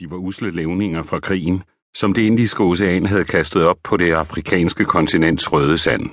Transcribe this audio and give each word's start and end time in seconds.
De 0.00 0.10
var 0.10 0.16
usle 0.16 0.50
levninger 0.50 1.02
fra 1.02 1.20
krigen, 1.20 1.62
som 1.94 2.14
det 2.14 2.22
indiske 2.22 2.62
ocean 2.62 3.06
havde 3.06 3.24
kastet 3.24 3.66
op 3.66 3.76
på 3.84 3.96
det 3.96 4.12
afrikanske 4.12 4.84
kontinents 4.84 5.52
røde 5.52 5.78
sand. 5.78 6.10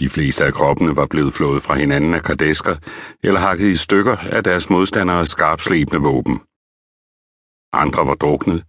De 0.00 0.08
fleste 0.08 0.44
af 0.44 0.52
kroppene 0.52 0.96
var 0.96 1.06
blevet 1.06 1.32
flået 1.34 1.62
fra 1.62 1.74
hinanden 1.74 2.14
af 2.14 2.22
kardesker 2.22 2.76
eller 3.22 3.40
hakket 3.40 3.66
i 3.66 3.76
stykker 3.76 4.16
af 4.16 4.44
deres 4.44 4.70
modstandere 4.70 5.26
skarpslebende 5.26 6.00
våben. 6.00 6.40
Andre 7.72 8.06
var 8.06 8.14
druknet, 8.14 8.64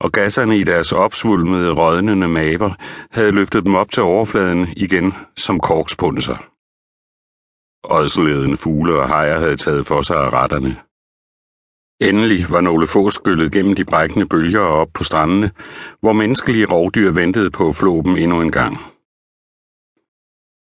og 0.00 0.12
gasserne 0.12 0.58
i 0.58 0.64
deres 0.64 0.92
opsvulmede, 0.92 1.72
rådnende 1.72 2.28
maver 2.28 2.74
havde 3.10 3.32
løftet 3.32 3.64
dem 3.64 3.74
op 3.74 3.90
til 3.90 4.02
overfladen 4.02 4.68
igen 4.76 5.14
som 5.36 5.60
korkspunser. 5.60 6.36
Ådseledende 7.84 8.56
fugle 8.56 8.94
og 9.00 9.08
hajer 9.08 9.38
havde 9.38 9.56
taget 9.56 9.86
for 9.86 10.02
sig 10.02 10.16
af 10.16 10.32
retterne. 10.32 10.76
Endelig 12.08 12.50
var 12.50 12.60
nogle 12.60 12.86
få 12.86 13.10
skyllet 13.10 13.52
gennem 13.52 13.74
de 13.74 13.84
brækkende 13.84 14.26
bølger 14.26 14.60
og 14.60 14.78
op 14.80 14.88
på 14.94 15.04
strandene, 15.04 15.50
hvor 16.00 16.12
menneskelige 16.12 16.66
rovdyr 16.72 17.10
ventede 17.12 17.50
på 17.50 17.68
at 17.68 17.76
flå 17.76 18.02
dem 18.02 18.16
endnu 18.16 18.40
en 18.40 18.52
gang. 18.52 18.76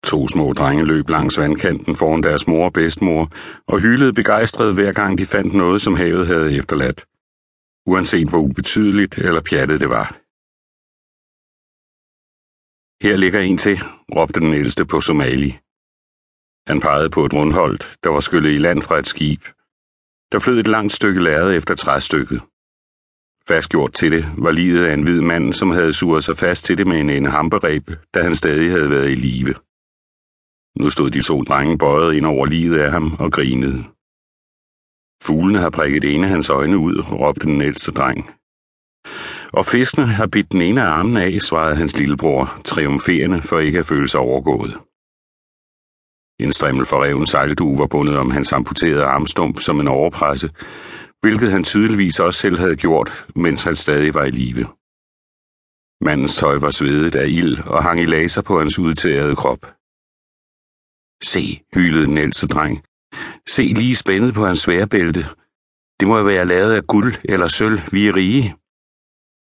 To 0.04 0.28
små 0.28 0.52
drenge 0.52 0.84
løb 0.84 1.08
langs 1.08 1.38
vandkanten 1.38 1.96
foran 1.96 2.22
deres 2.22 2.46
mor 2.46 2.64
og 2.64 2.72
bedstemor 2.72 3.28
og 3.66 3.80
hylede 3.80 4.12
begejstret 4.12 4.74
hver 4.74 4.92
gang 4.92 5.18
de 5.18 5.26
fandt 5.26 5.54
noget, 5.54 5.80
som 5.82 5.94
havet 5.94 6.26
havde 6.26 6.56
efterladt. 6.56 7.06
Uanset 7.86 8.28
hvor 8.28 8.38
ubetydeligt 8.38 9.18
eller 9.18 9.40
pjattet 9.40 9.80
det 9.80 9.88
var. 9.88 10.06
Her 13.04 13.16
ligger 13.16 13.40
en 13.40 13.58
til, 13.58 13.78
råbte 14.16 14.40
den 14.40 14.54
ældste 14.54 14.86
på 14.86 15.00
somali. 15.00 15.58
Han 16.66 16.80
pegede 16.80 17.10
på 17.10 17.24
et 17.24 17.34
rundholdt, 17.34 17.98
der 18.04 18.10
var 18.10 18.20
skyllet 18.20 18.52
i 18.54 18.58
land 18.58 18.82
fra 18.82 18.98
et 18.98 19.06
skib. 19.06 19.42
Der 20.32 20.38
flød 20.38 20.58
et 20.58 20.66
langt 20.66 20.92
stykke 20.92 21.22
lærred 21.22 21.54
efter 21.54 21.74
træstykket. 21.74 22.40
Fastgjort 23.48 23.92
til 23.92 24.12
det 24.12 24.24
var 24.38 24.50
livet 24.50 24.86
af 24.86 24.94
en 24.94 25.02
hvid 25.02 25.20
mand, 25.20 25.52
som 25.52 25.70
havde 25.70 25.92
suret 25.92 26.24
sig 26.24 26.36
fast 26.36 26.64
til 26.64 26.78
det 26.78 26.86
med 26.86 27.00
en 27.00 27.10
ende 27.10 27.30
hampereb, 27.30 27.90
da 28.14 28.22
han 28.22 28.34
stadig 28.34 28.70
havde 28.70 28.90
været 28.90 29.10
i 29.10 29.14
live. 29.14 29.54
Nu 30.76 30.90
stod 30.90 31.10
de 31.10 31.22
to 31.22 31.42
drenge 31.42 31.78
bøjet 31.78 32.14
ind 32.14 32.26
over 32.26 32.46
livet 32.46 32.78
af 32.78 32.92
ham 32.92 33.12
og 33.18 33.32
grinede. 33.32 33.84
Fuglene 35.22 35.58
har 35.58 35.70
prikket 35.70 36.04
en 36.04 36.24
af 36.24 36.30
hans 36.30 36.48
øjne 36.48 36.78
ud, 36.78 36.96
råbte 37.12 37.46
den 37.46 37.60
ældste 37.60 37.92
dreng. 37.92 38.30
Og 39.52 39.66
fiskene 39.66 40.06
har 40.06 40.26
bidt 40.26 40.52
den 40.52 40.62
ene 40.62 40.82
af 40.82 40.86
armen 40.86 41.16
af, 41.16 41.40
svarede 41.40 41.76
hans 41.76 41.98
lillebror, 41.98 42.60
triumferende 42.64 43.42
for 43.42 43.58
ikke 43.58 43.78
at 43.78 43.86
føle 43.86 44.08
sig 44.08 44.20
overgået. 44.20 44.78
En 46.40 46.52
strimmel 46.52 46.86
for 46.86 47.04
reven 47.04 47.26
sejldue 47.26 47.78
var 47.78 47.86
bundet 47.86 48.16
om 48.16 48.30
hans 48.30 48.52
amputerede 48.52 49.04
armstump 49.04 49.60
som 49.60 49.80
en 49.80 49.88
overpresse, 49.88 50.50
hvilket 51.20 51.50
han 51.50 51.64
tydeligvis 51.64 52.20
også 52.20 52.40
selv 52.40 52.58
havde 52.58 52.76
gjort, 52.76 53.26
mens 53.36 53.64
han 53.64 53.76
stadig 53.76 54.14
var 54.14 54.24
i 54.24 54.30
live. 54.30 54.66
Mandens 56.04 56.36
tøj 56.36 56.58
var 56.58 56.70
svedet 56.70 57.14
af 57.14 57.26
ild 57.28 57.58
og 57.66 57.82
hang 57.82 58.00
i 58.00 58.04
laser 58.04 58.42
på 58.42 58.58
hans 58.58 58.78
udtærede 58.78 59.36
krop. 59.36 59.62
Se, 61.22 61.60
hylede 61.74 62.06
den 62.06 62.18
ældste 62.18 62.46
dreng. 62.46 62.82
Se 63.48 63.62
lige 63.62 63.96
spændet 63.96 64.34
på 64.34 64.46
hans 64.46 64.58
sværbælte. 64.58 65.22
Det 66.00 66.08
må 66.08 66.22
være 66.22 66.44
lavet 66.46 66.72
af 66.72 66.86
guld 66.86 67.14
eller 67.24 67.46
sølv, 67.48 67.80
vi 67.92 68.08
er 68.08 68.16
rige. 68.16 68.56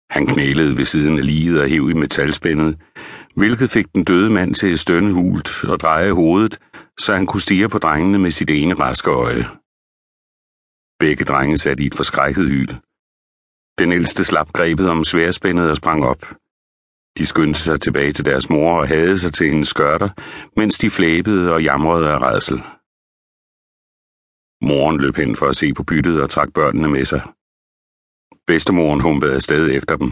Han 0.10 0.28
knælede 0.28 0.78
ved 0.78 0.86
siden 0.86 1.18
af 1.20 1.26
liget 1.26 1.62
og 1.62 1.68
hæv 1.68 1.90
i 1.90 1.94
metalspændet, 1.94 2.78
hvilket 3.36 3.70
fik 3.70 3.86
den 3.96 4.04
døde 4.04 4.30
mand 4.30 4.56
til 4.56 4.72
at 4.72 4.80
stønne 4.80 5.14
hult 5.14 5.64
og 5.64 5.80
dreje 5.80 6.12
hovedet, 6.12 6.60
så 7.00 7.14
han 7.14 7.26
kunne 7.28 7.42
stige 7.42 7.70
på 7.70 7.78
drengene 7.78 8.20
med 8.20 8.32
sit 8.32 8.50
ene 8.50 8.74
raske 8.74 9.12
øje. 9.12 9.46
Begge 11.00 11.26
drenge 11.26 11.58
satte 11.58 11.84
i 11.84 11.86
et 11.88 11.96
forskrækket 11.96 12.46
hyl. 12.54 12.74
Den 13.80 13.92
ældste 13.92 14.24
slap 14.26 14.50
grebet 14.58 14.90
om 14.90 15.04
sværspændet 15.04 15.70
og 15.70 15.78
sprang 15.78 16.04
op. 16.04 16.22
De 17.18 17.26
skyndte 17.26 17.60
sig 17.60 17.82
tilbage 17.82 18.14
til 18.14 18.26
deres 18.26 18.50
mor 18.50 18.80
og 18.80 18.88
havde 18.88 19.18
sig 19.18 19.34
til 19.34 19.50
hendes 19.50 19.68
skørter, 19.68 20.10
mens 20.60 20.78
de 20.78 20.90
flæbede 20.90 21.54
og 21.54 21.64
jamrede 21.64 22.10
af 22.10 22.20
redsel. 22.22 22.58
Moren 24.70 24.98
løb 25.02 25.16
hen 25.16 25.36
for 25.36 25.48
at 25.48 25.56
se 25.56 25.74
på 25.74 25.84
byttet 25.84 26.22
og 26.22 26.30
trak 26.30 26.54
børnene 26.54 26.90
med 26.90 27.06
sig. 27.06 27.22
Bedstemoren 28.48 29.02
humpede 29.02 29.36
afsted 29.36 29.72
efter 29.78 29.96
dem. 29.96 30.12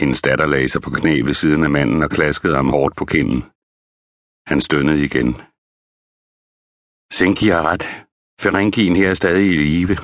Hendes 0.00 0.22
datter 0.22 0.46
lagde 0.46 0.68
sig 0.68 0.82
på 0.82 0.90
knæ 0.90 1.20
ved 1.20 1.34
siden 1.34 1.64
af 1.64 1.70
manden 1.70 2.02
og 2.02 2.10
klaskede 2.10 2.56
ham 2.56 2.70
hårdt 2.70 2.96
på 2.96 3.04
kinden. 3.04 3.42
Han 4.46 4.60
stønnede 4.60 5.04
igen. 5.04 5.30
Senki 7.12 7.46
har 7.48 7.62
ret. 7.70 7.84
Ferenkien 8.40 8.96
her 8.96 9.10
er 9.10 9.14
stadig 9.14 9.46
i 9.50 9.56
live. 9.56 9.96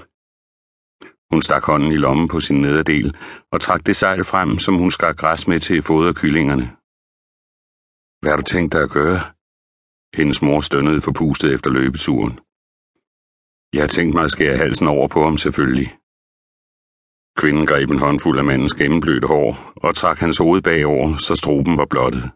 Hun 1.30 1.42
stak 1.42 1.64
hånden 1.64 1.92
i 1.92 1.96
lommen 1.96 2.28
på 2.28 2.40
sin 2.40 2.60
nederdel 2.60 3.16
og 3.52 3.60
trak 3.60 3.86
det 3.86 3.96
sejl 3.96 4.24
frem, 4.24 4.58
som 4.58 4.74
hun 4.74 4.90
skar 4.90 5.12
græs 5.12 5.48
med 5.48 5.60
til 5.60 5.82
foderkyllingerne. 5.82 6.66
Hvad 8.20 8.30
har 8.30 8.36
du 8.36 8.42
tænkt 8.42 8.72
dig 8.72 8.82
at 8.82 8.90
gøre? 8.90 9.20
Hendes 10.18 10.42
mor 10.42 10.60
stønnede 10.60 11.00
forpustet 11.00 11.54
efter 11.54 11.70
løbeturen. 11.70 12.34
Jeg 13.74 13.82
har 13.82 13.92
tænkt 13.96 14.14
mig 14.14 14.24
at 14.24 14.30
skære 14.30 14.56
halsen 14.56 14.88
over 14.88 15.08
på 15.08 15.22
ham 15.24 15.36
selvfølgelig. 15.36 15.88
Kvinden 17.40 17.66
greb 17.66 17.90
en 17.90 17.98
håndfuld 17.98 18.38
af 18.38 18.44
mandens 18.44 18.74
gennemblødte 18.74 19.26
hår 19.26 19.72
og 19.76 19.94
trak 19.94 20.18
hans 20.18 20.38
hoved 20.38 20.62
bagover, 20.62 21.16
så 21.16 21.34
struben 21.34 21.78
var 21.78 21.86
blottet. 21.86 22.30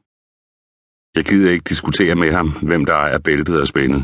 Jeg 1.16 1.24
gider 1.24 1.50
ikke 1.52 1.68
diskutere 1.68 2.14
med 2.14 2.32
ham, 2.32 2.48
hvem 2.50 2.84
der 2.84 2.94
er 3.14 3.18
bæltet 3.18 3.60
og 3.60 3.66
spændet. 3.66 4.02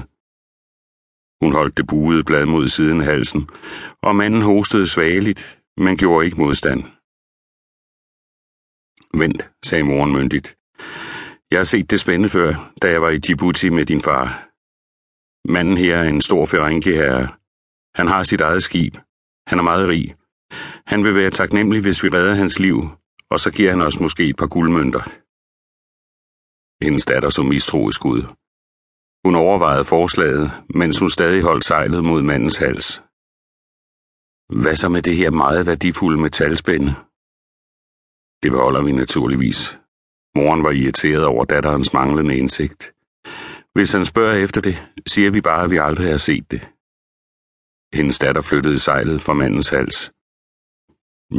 Hun 1.42 1.52
holdt 1.52 1.76
det 1.76 1.86
buede 1.86 2.24
blad 2.24 2.46
mod 2.46 2.68
siden 2.68 3.00
af 3.00 3.06
halsen, 3.06 3.48
og 4.02 4.16
manden 4.16 4.42
hostede 4.42 4.86
svageligt, 4.86 5.62
men 5.76 5.96
gjorde 5.96 6.24
ikke 6.26 6.40
modstand. 6.40 6.80
Vent, 9.20 9.50
sagde 9.64 9.84
moren 9.84 10.12
myndigt. 10.12 10.56
Jeg 11.50 11.58
har 11.58 11.64
set 11.64 11.90
det 11.90 12.00
spænde 12.00 12.28
før, 12.28 12.72
da 12.82 12.90
jeg 12.90 13.02
var 13.02 13.10
i 13.10 13.18
Djibouti 13.18 13.68
med 13.68 13.86
din 13.86 14.00
far. 14.00 14.48
Manden 15.52 15.76
her 15.76 15.96
er 15.96 16.08
en 16.08 16.20
stor 16.20 16.46
ferengi-herre. 16.46 17.28
Han 17.94 18.06
har 18.08 18.22
sit 18.22 18.40
eget 18.40 18.62
skib. 18.62 18.94
Han 19.46 19.58
er 19.58 19.62
meget 19.62 19.88
rig. 19.88 20.14
Han 20.86 21.04
vil 21.04 21.14
være 21.14 21.30
taknemmelig, 21.30 21.82
hvis 21.82 22.04
vi 22.04 22.08
redder 22.08 22.34
hans 22.34 22.58
liv, 22.58 22.88
og 23.30 23.40
så 23.40 23.50
giver 23.52 23.70
han 23.70 23.80
os 23.80 24.00
måske 24.00 24.28
et 24.28 24.36
par 24.36 24.46
guldmønter. 24.46 25.02
Hendes 26.82 27.04
datter 27.04 27.30
så 27.30 27.42
mistroisk 27.42 28.04
ud. 28.04 28.22
Hun 29.24 29.34
overvejede 29.34 29.84
forslaget, 29.84 30.44
mens 30.80 30.98
hun 30.98 31.10
stadig 31.10 31.42
holdt 31.42 31.64
sejlet 31.64 32.04
mod 32.04 32.22
mandens 32.22 32.58
hals. 32.64 32.88
Hvad 34.62 34.76
så 34.76 34.88
med 34.88 35.02
det 35.02 35.16
her 35.16 35.30
meget 35.30 35.66
værdifulde 35.66 36.20
metalspænde? 36.20 36.90
Det 38.42 38.50
beholder 38.52 38.82
vi 38.84 38.92
naturligvis. 38.92 39.60
Moren 40.36 40.64
var 40.64 40.70
irriteret 40.70 41.24
over 41.24 41.44
datterens 41.44 41.92
manglende 41.92 42.36
indsigt. 42.36 42.82
Hvis 43.74 43.92
han 43.92 44.04
spørger 44.04 44.36
efter 44.44 44.60
det, 44.60 44.76
siger 45.06 45.30
vi 45.30 45.40
bare, 45.40 45.64
at 45.64 45.70
vi 45.70 45.78
aldrig 45.88 46.10
har 46.10 46.22
set 46.28 46.50
det. 46.50 46.62
Hendes 47.98 48.18
datter 48.18 48.42
flyttede 48.42 48.78
sejlet 48.78 49.20
fra 49.22 49.34
mandens 49.40 49.70
hals. 49.70 49.98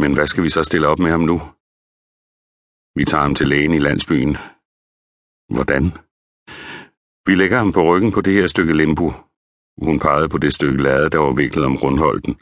Men 0.01 0.13
hvad 0.13 0.27
skal 0.27 0.43
vi 0.43 0.49
så 0.49 0.63
stille 0.63 0.87
op 0.87 0.99
med 0.99 1.11
ham 1.11 1.23
nu? 1.31 1.37
Vi 2.97 3.03
tager 3.05 3.25
ham 3.27 3.35
til 3.35 3.47
lægen 3.47 3.73
i 3.73 3.79
landsbyen. 3.87 4.37
Hvordan? 5.49 5.85
Vi 7.27 7.35
lægger 7.35 7.57
ham 7.57 7.71
på 7.73 7.81
ryggen 7.83 8.11
på 8.11 8.21
det 8.21 8.33
her 8.33 8.47
stykke 8.47 8.73
limbo. 8.73 9.11
Hun 9.77 9.99
pegede 9.99 10.29
på 10.29 10.37
det 10.37 10.53
stykke 10.53 10.83
lade, 10.83 11.09
der 11.09 11.17
var 11.17 11.35
viklet 11.35 11.65
om 11.65 11.75
rundholden. 11.75 12.35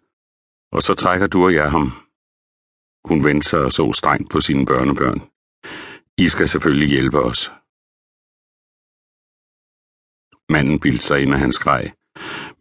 Og 0.72 0.81
så 0.81 0.94
trækker 0.94 1.28
du 1.28 1.44
og 1.45 1.53
jeg 1.53 1.72
ham. 1.72 1.91
Hun 3.06 3.23
vendte 3.23 3.50
sig 3.50 3.59
og 3.59 3.72
så 3.72 3.94
strengt 3.94 4.31
på 4.31 4.39
sine 4.39 4.66
børnebørn. 4.66 5.22
I 6.17 6.28
skal 6.29 6.47
selvfølgelig 6.47 6.89
hjælpe 6.89 7.19
os. 7.19 7.51
Manden 10.53 10.79
bildte 10.79 11.06
sig 11.06 11.22
ind, 11.22 11.33
af 11.33 11.39
han 11.39 11.51
skreg. 11.51 11.91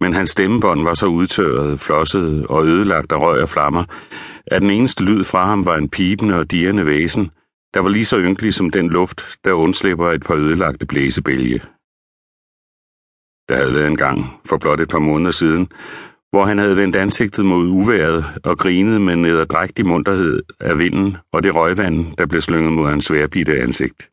Men 0.01 0.13
hans 0.13 0.31
stemmebånd 0.31 0.83
var 0.83 0.95
så 0.95 1.07
udtørret, 1.07 1.81
flosset 1.81 2.47
og 2.47 2.65
ødelagt 2.65 3.13
af 3.13 3.21
røg 3.21 3.43
og 3.43 3.49
flammer, 3.49 3.85
at 4.47 4.63
den 4.63 4.71
eneste 4.71 5.05
lyd 5.05 5.25
fra 5.25 5.47
ham 5.47 5.65
var 5.67 5.77
en 5.77 5.91
pipende 5.91 6.35
og 6.35 6.51
dirrende 6.51 6.87
væsen, 6.87 7.31
der 7.75 7.81
var 7.81 7.89
lige 7.89 8.05
så 8.05 8.19
ynkelig 8.19 8.55
som 8.55 8.71
den 8.71 8.91
luft, 8.91 9.39
der 9.45 9.53
undslipper 9.53 10.11
et 10.11 10.23
par 10.23 10.35
ødelagte 10.35 10.87
blæsebælge. 10.87 11.61
Der 13.49 13.57
havde 13.57 13.75
været 13.75 13.87
en 13.87 13.97
gang, 13.97 14.19
for 14.49 14.59
blot 14.59 14.81
et 14.81 14.89
par 14.89 14.99
måneder 14.99 15.31
siden, 15.31 15.69
hvor 16.31 16.45
han 16.45 16.59
havde 16.59 16.77
vendt 16.77 16.97
ansigtet 16.97 17.45
mod 17.45 17.67
uværet 17.67 18.25
og 18.45 18.59
grinet 18.59 19.01
med 19.01 19.17
nederdrægtig 19.17 19.87
munterhed 19.87 20.43
af 20.61 20.79
vinden 20.79 21.17
og 21.33 21.43
det 21.43 21.55
røgvand, 21.55 22.13
der 22.19 22.27
blev 22.27 22.41
slynget 22.41 22.73
mod 22.73 22.89
hans 22.89 23.05
sværbitte 23.05 23.61
ansigt. 23.63 24.11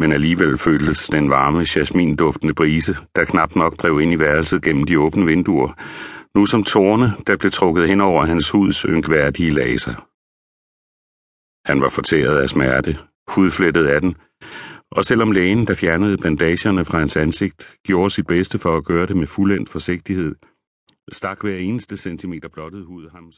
Men 0.00 0.12
alligevel 0.12 0.58
føltes 0.58 1.08
den 1.08 1.30
varme, 1.30 1.64
jasminduftende 1.76 2.54
brise, 2.54 2.96
der 3.16 3.24
knap 3.24 3.56
nok 3.56 3.76
drev 3.76 4.00
ind 4.00 4.12
i 4.12 4.18
værelset 4.18 4.62
gennem 4.62 4.84
de 4.84 5.00
åbne 5.00 5.26
vinduer, 5.26 5.72
nu 6.34 6.46
som 6.46 6.64
tårne, 6.64 7.12
der 7.26 7.36
blev 7.36 7.50
trukket 7.50 7.88
hen 7.88 8.00
over 8.00 8.24
hans 8.24 8.50
huds 8.50 8.80
ynkværdige 8.82 9.50
laser. 9.50 10.09
Han 11.64 11.80
var 11.80 11.88
fortæret 11.88 12.38
af 12.38 12.48
smerte, 12.48 12.98
hudflettet 13.28 13.86
af 13.86 14.00
den, 14.00 14.14
og 14.90 15.04
selvom 15.04 15.32
lægen, 15.32 15.66
der 15.66 15.74
fjernede 15.74 16.16
bandagerne 16.16 16.84
fra 16.84 16.98
hans 16.98 17.16
ansigt, 17.16 17.76
gjorde 17.86 18.10
sit 18.10 18.26
bedste 18.26 18.58
for 18.58 18.76
at 18.76 18.84
gøre 18.84 19.06
det 19.06 19.16
med 19.16 19.26
fuldendt 19.26 19.68
forsigtighed, 19.68 20.34
Stak 21.12 21.42
hver 21.42 21.56
eneste 21.56 21.96
centimeter 21.96 22.48
blottet 22.48 22.84
hud 22.84 23.10
ham 23.10 23.32